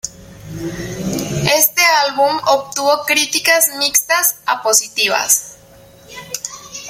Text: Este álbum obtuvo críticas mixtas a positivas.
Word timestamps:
Este 1.55 1.83
álbum 2.07 2.35
obtuvo 2.47 3.05
críticas 3.05 3.67
mixtas 3.77 4.37
a 4.47 4.63
positivas. 4.63 5.59